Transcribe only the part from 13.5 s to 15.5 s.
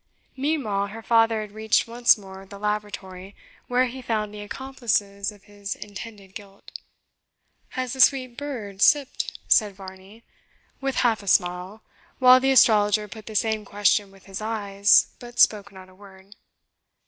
question with his eyes, but